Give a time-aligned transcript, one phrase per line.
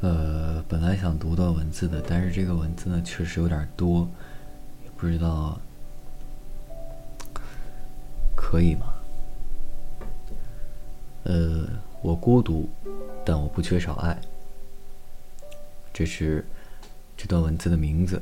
[0.00, 4.08] 呃，本来想读段文字的，但是这个文字呢确实有点多，
[4.98, 5.58] 不知道
[8.34, 8.92] 可以吗？
[11.22, 11.68] 呃，
[12.02, 12.68] 我孤独，
[13.24, 14.18] 但我不缺少爱。
[15.94, 16.44] 这是
[17.16, 18.20] 这段文字的名字。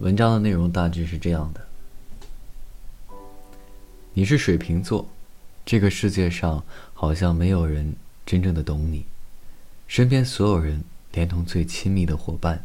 [0.00, 1.60] 文章的内容大致是这样的：
[4.14, 5.06] 你是水瓶座，
[5.64, 7.94] 这个世界上好像没有人。
[8.26, 9.04] 真正的懂你，
[9.86, 10.82] 身边所有人，
[11.12, 12.64] 连同最亲密的伙伴，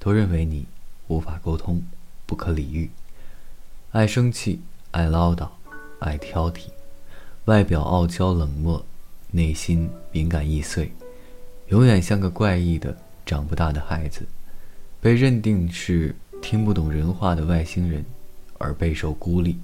[0.00, 0.66] 都认为你
[1.06, 1.80] 无法沟通，
[2.26, 2.90] 不可理喻，
[3.92, 5.48] 爱生气，爱唠叨，
[6.00, 6.62] 爱挑剔，
[7.44, 8.84] 外表傲娇冷漠，
[9.30, 10.90] 内心敏感易碎，
[11.68, 14.26] 永远像个怪异的长不大的孩子，
[15.00, 18.04] 被认定是听不懂人话的外星人，
[18.58, 19.60] 而备受孤立。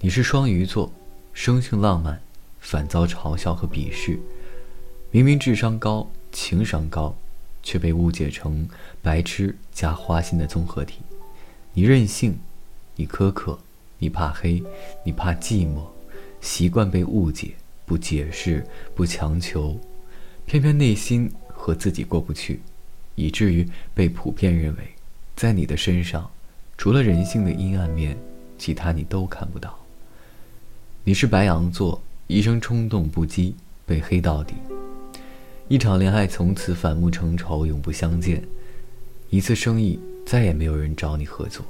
[0.00, 0.90] 你是双鱼座，
[1.34, 2.20] 生性浪漫。
[2.60, 4.18] 反遭嘲笑和鄙视，
[5.10, 7.14] 明明智商高、情商高，
[7.64, 8.68] 却被误解成
[9.02, 11.00] 白痴加花心的综合体。
[11.72, 12.38] 你任性，
[12.94, 13.58] 你苛刻，
[13.98, 14.62] 你怕黑，
[15.04, 15.82] 你怕寂寞，
[16.40, 17.54] 习惯被误解，
[17.84, 19.76] 不解释，不强求，
[20.46, 22.60] 偏偏内心和自己过不去，
[23.16, 24.94] 以至于被普遍认为，
[25.34, 26.30] 在你的身上，
[26.78, 28.16] 除了人性的阴暗面，
[28.56, 29.76] 其他你都看不到。
[31.02, 32.00] 你是白羊座。
[32.26, 33.52] 一生冲动不羁，
[33.84, 34.54] 被黑到底。
[35.66, 38.46] 一场恋爱从此反目成仇，永不相见。
[39.30, 41.64] 一次生意再也没有人找你合作，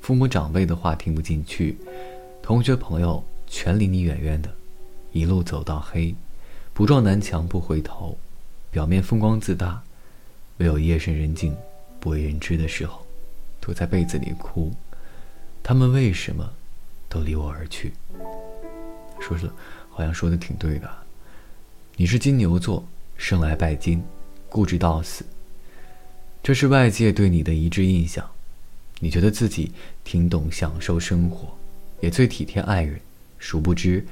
[0.00, 1.76] 父母长辈的话听不进去，
[2.40, 4.48] 同学朋友全离你远远的，
[5.10, 6.14] 一路走到黑，
[6.72, 8.16] 不撞南墙不回头，
[8.70, 9.82] 表面风光自大，
[10.58, 11.52] 唯有夜深人静
[11.98, 13.04] 不为人知的时候，
[13.60, 14.72] 躲在被子里哭。
[15.64, 16.48] 他们为什么
[17.08, 17.92] 都离我而去？
[19.20, 19.50] 说是。
[19.94, 20.88] 好像说的挺对的，
[21.96, 22.82] 你是金牛座，
[23.22, 24.02] 生来拜金，
[24.48, 25.24] 固执到死。
[26.42, 28.28] 这是外界对你的一致印象，
[28.98, 29.70] 你觉得自己
[30.02, 31.56] 挺懂享受生活，
[32.00, 33.00] 也最体贴爱人。
[33.38, 34.04] 殊不知，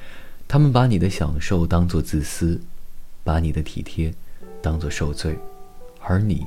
[0.47, 2.61] 他们把你的享受当作自私，
[3.25, 4.15] 把你的体贴
[4.63, 5.37] 当作受罪，
[5.99, 6.47] 而你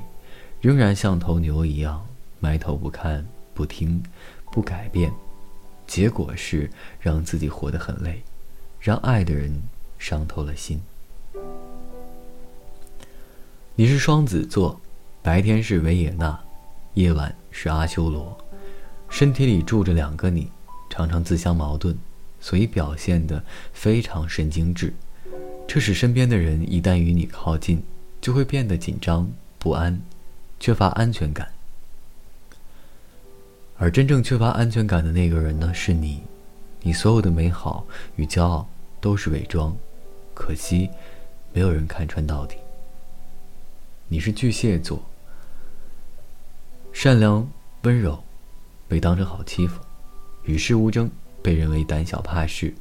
[0.62, 2.08] 仍然像头牛一样
[2.40, 4.02] 埋头不看、不听、
[4.54, 5.12] 不改变，
[5.86, 8.24] 结果是让自己活得很累。
[8.80, 9.62] 让爱的人
[10.00, 10.82] 伤透了心。
[13.76, 14.80] 你是双子座，
[15.24, 16.40] 白天是维也纳，
[16.94, 18.38] 夜晚是阿修罗，
[19.10, 20.52] 身体里住着两个你，
[20.92, 21.96] 常常自相矛盾，
[22.40, 24.94] 所以表现的非常神经质。
[25.68, 27.82] 这使身边的人一旦与你靠近，
[28.22, 30.00] 就会变得紧张不安，
[30.60, 31.48] 缺乏安全感。
[33.78, 36.22] 而真正缺乏安全感的那个人呢，是你，
[36.84, 37.86] 你所有的美好
[38.18, 38.70] 与骄傲。
[39.02, 39.76] 都是伪装，
[40.34, 40.90] 可惜，
[41.52, 42.56] 没有人看穿到底。
[44.14, 45.04] 你是巨蟹座，
[46.92, 47.50] 善良
[47.82, 48.24] 温柔，
[48.88, 49.82] 被当成好欺负，
[50.44, 51.10] 与世无争，
[51.42, 52.72] 被认为胆小怕事。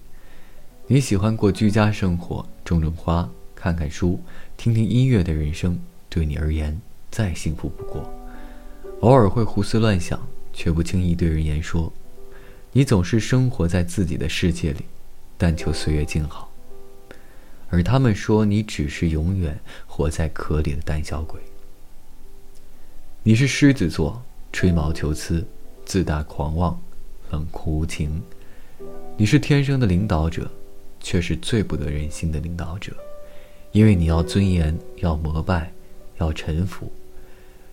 [0.86, 4.20] 你喜欢过居家生活，种种花，看看书，
[4.58, 6.78] 听听音乐的人生，对你而言
[7.10, 8.12] 再幸福不过。
[9.00, 10.20] 偶尔会胡思乱想，
[10.52, 11.90] 却不轻易对人言说。
[12.72, 14.84] 你总是生活在自己的世界里。
[15.38, 16.51] 但求岁月静好，
[17.72, 21.40] 而他们说你只是永远活在壳里的胆小鬼。
[23.22, 24.22] 你是狮子座，
[24.52, 25.42] 吹毛求疵，
[25.86, 26.78] 自大狂妄，
[27.30, 28.22] 冷酷无情。
[29.16, 30.50] 你是天生的领导者，
[31.00, 32.94] 却是最不得人心的领导者，
[33.70, 35.72] 因为你要尊严，要膜拜，
[36.18, 36.92] 要臣服。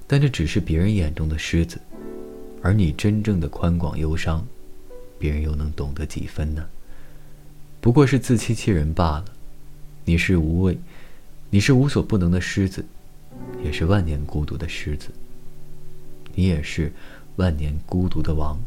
[0.07, 1.77] 但这只是别人眼中的狮子，
[2.61, 4.47] 而你真正的宽广忧伤，
[5.17, 6.65] 别人又能懂得几分呢？
[7.81, 9.25] 不过是自欺欺人罢了。
[10.09, 10.75] 你是无畏，
[11.51, 12.83] 你是无所不能的狮子，
[13.63, 15.09] 也是万年孤独的狮子。
[16.33, 16.91] 你也是
[17.35, 18.57] 万年孤独的王。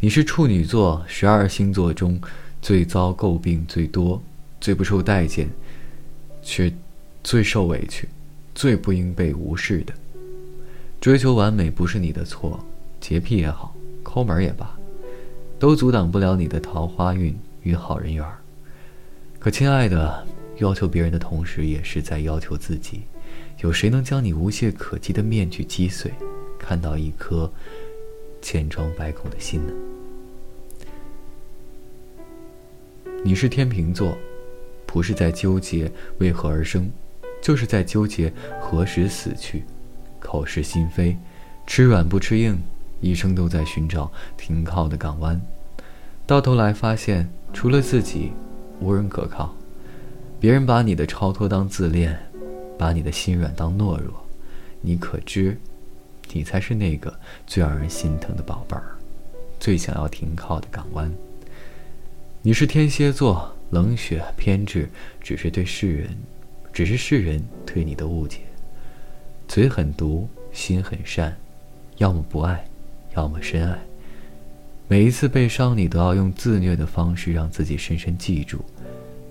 [0.00, 2.20] 你是处女座，十二星座中
[2.60, 4.20] 最遭诟病最多、
[4.60, 5.48] 最不受待见，
[6.42, 6.74] 却
[7.22, 8.08] 最受委屈、
[8.52, 9.94] 最不应被无视的。
[11.00, 12.58] 追求完美不是你的错，
[13.00, 13.72] 洁癖也好，
[14.02, 14.76] 抠门也罢，
[15.56, 17.32] 都阻挡不了你的桃花运。
[17.62, 18.38] 与好人缘儿，
[19.46, 20.26] 可亲爱的，
[20.56, 23.02] 要求别人的同时，也是在要求自己。
[23.60, 26.12] 有谁能将你无懈可击的面具击碎，
[26.58, 27.48] 看到一颗
[28.42, 29.72] 千疮百孔的心呢？
[33.22, 34.18] 你是天秤座，
[34.84, 36.90] 不是在纠结为何而生，
[37.40, 39.62] 就是在纠结何时死去，
[40.18, 41.16] 口是心非，
[41.68, 42.58] 吃软不吃硬，
[43.00, 45.40] 一生都在寻找停靠的港湾，
[46.26, 48.32] 到头来发现除了自己，
[48.80, 49.54] 无人可靠。
[50.38, 52.18] 别人把你的超脱当自恋，
[52.78, 54.12] 把你的心软当懦弱，
[54.80, 55.58] 你可知，
[56.32, 58.96] 你才是那个最让人心疼的宝贝儿，
[59.58, 61.10] 最想要停靠的港湾。
[62.42, 64.88] 你是天蝎座，冷血偏执，
[65.20, 66.10] 只是对世人，
[66.72, 68.40] 只是世人对你的误解。
[69.48, 71.34] 嘴很毒，心很善，
[71.96, 72.64] 要么不爱，
[73.16, 73.78] 要么深爱。
[74.88, 78.58] 每一次被伤，你都要用自虐的方式让自己深深记住；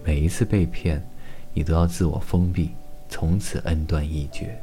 [0.04, 1.02] 每一次被骗，
[1.54, 2.72] 你都要自我封闭，
[3.10, 4.60] 从此恩断义绝。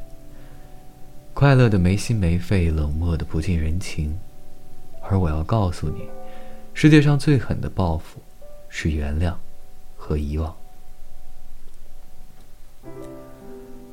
[1.33, 4.17] 快乐的没心没肺，冷漠的不近人情。
[5.01, 6.01] 而我要告诉你，
[6.73, 8.21] 世界上最狠的报复。
[8.75, 9.35] 是原谅
[9.95, 10.51] 和遗忘。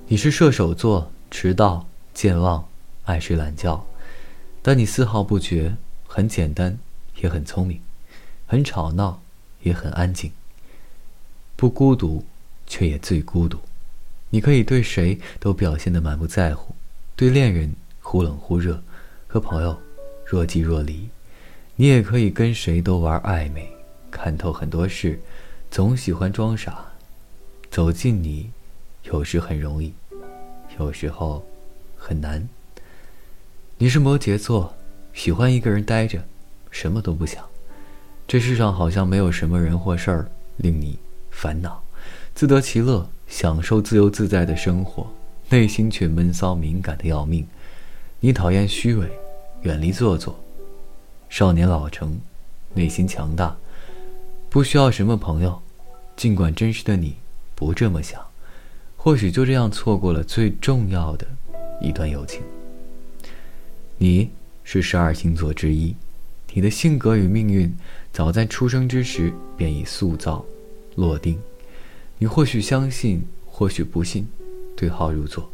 [0.09, 2.67] 你是射手座，迟到、健忘、
[3.05, 3.85] 爱睡懒觉，
[4.63, 5.77] 但你丝毫不觉，
[6.09, 6.79] 很简单，
[7.21, 7.81] 也很聪明，
[8.47, 9.23] 很吵闹，
[9.63, 10.31] 也很安静。
[11.57, 12.25] 不孤独，
[12.67, 13.59] 却也最孤独。
[14.31, 16.75] 你可以对谁都表现得满不在乎，
[17.17, 18.83] 对恋人忽冷忽热，
[19.27, 19.81] 和朋友
[20.25, 21.09] 若即若离。
[21.77, 23.71] 你也可以跟谁都玩暧昧。
[24.11, 25.21] 看透很多事，
[25.71, 26.85] 总喜欢装傻。
[27.71, 28.51] 走近你，
[29.05, 29.95] 有时很容易，
[30.79, 31.47] 有时候
[31.97, 32.49] 很难。
[33.79, 34.75] 你是摩羯座，
[35.13, 36.25] 喜欢一个人待着，
[36.71, 37.45] 什么都不想。
[38.27, 40.99] 这世上好像没有什么人或事儿令你
[41.31, 41.83] 烦恼，
[42.35, 45.07] 自得其乐，享受自由自在的生活，
[45.49, 47.47] 内心却闷骚敏感的要命。
[48.21, 49.11] 你讨厌虚伪，
[49.63, 50.39] 远离做作。
[51.29, 52.21] 少年老成，
[52.75, 53.57] 内心强大。
[54.49, 55.61] 不需要什么朋友，
[56.17, 57.17] 尽管真实的你
[57.55, 58.21] 不这么想，
[58.97, 61.27] 或许就这样错过了最重要的
[61.81, 62.43] 一段友情。
[63.97, 64.31] 你
[64.65, 65.95] 是十二星座之一，
[66.53, 67.73] 你的性格与命运
[68.13, 70.45] 早在出生之时便已塑造、
[70.97, 71.39] 落定。
[72.19, 74.27] 你或许相信，或许不信，
[74.77, 75.51] 对号入座。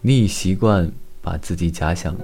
[0.00, 0.90] 你已习惯
[1.20, 2.16] 把自己假想、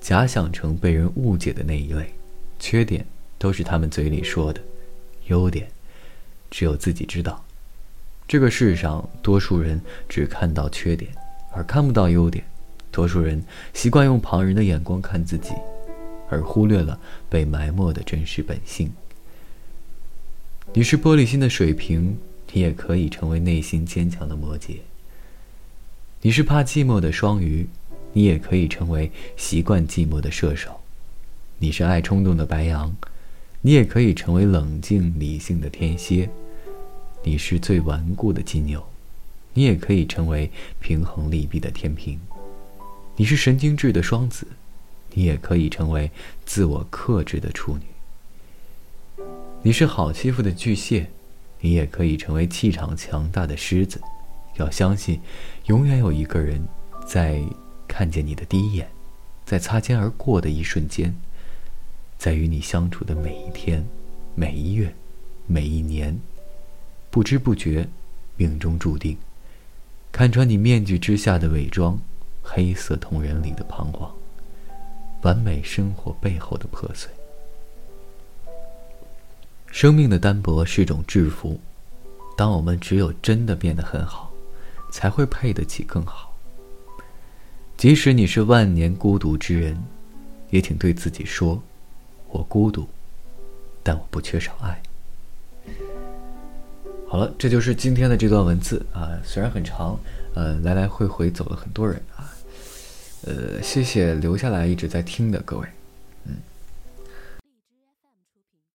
[0.00, 2.12] 假想成被人误解的那一类，
[2.58, 3.06] 缺点
[3.38, 4.60] 都是他们嘴里说的。
[5.28, 5.68] 优点，
[6.50, 7.44] 只有自己知道。
[8.26, 11.10] 这个世上，多数人只看到缺点，
[11.52, 12.44] 而看不到优点；
[12.90, 15.52] 多数人习惯用旁人的眼光看自己，
[16.28, 16.98] 而忽略了
[17.28, 18.92] 被埋没的真实本性。
[20.72, 22.16] 你是玻璃心的水瓶，
[22.52, 24.76] 你也可以成为内心坚强的摩羯。
[26.22, 27.66] 你是怕寂寞的双鱼，
[28.12, 30.80] 你也可以成为习惯寂寞的射手。
[31.58, 32.94] 你是爱冲动的白羊。
[33.60, 36.30] 你也可以成为冷静理性的天蝎，
[37.24, 38.80] 你是最顽固的金牛；
[39.52, 40.48] 你也可以成为
[40.78, 42.20] 平衡利弊的天平。
[43.16, 44.46] 你是神经质的双子，
[45.14, 46.10] 你也可以成为
[46.44, 49.24] 自我克制的处女。
[49.62, 51.10] 你是好欺负的巨蟹，
[51.60, 54.00] 你也可以成为气场强大的狮子。
[54.56, 55.20] 要相信，
[55.66, 56.60] 永远有一个人
[57.06, 57.40] 在
[57.86, 58.88] 看见你的第一眼，
[59.44, 61.14] 在擦肩而过的一瞬间。
[62.18, 63.86] 在与你相处的每一天、
[64.34, 64.92] 每一月、
[65.46, 66.18] 每一年，
[67.10, 67.88] 不知不觉，
[68.36, 69.16] 命中注定，
[70.10, 71.96] 看穿你面具之下的伪装，
[72.42, 74.12] 黑色瞳仁里的彷徨，
[75.22, 77.10] 完美生活背后的破碎。
[79.66, 81.60] 生命的单薄是一种制服，
[82.36, 84.32] 当我们只有真的变得很好，
[84.90, 86.34] 才会配得起更好。
[87.76, 89.76] 即使你是万年孤独之人，
[90.50, 91.62] 也请对自己说。
[92.30, 92.86] 我孤独，
[93.82, 94.82] 但我不缺少爱。
[97.06, 99.98] 好了，这就是今天的这段文字啊，虽然很长，
[100.34, 102.28] 呃，来来回回走了很多人啊，
[103.26, 105.66] 呃，谢谢留下来一直在听的各位。